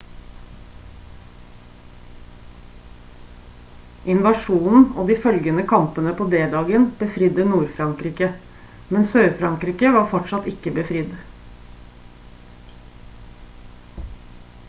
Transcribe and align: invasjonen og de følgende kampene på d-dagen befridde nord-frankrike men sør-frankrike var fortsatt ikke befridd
invasjonen 4.13 4.87
og 5.03 5.11
de 5.11 5.17
følgende 5.27 5.65
kampene 5.73 6.15
på 6.21 6.27
d-dagen 6.33 6.87
befridde 7.03 7.45
nord-frankrike 7.51 8.31
men 8.97 9.07
sør-frankrike 9.13 9.93
var 9.99 10.11
fortsatt 10.17 10.51
ikke 10.55 10.77
befridd 10.81 11.15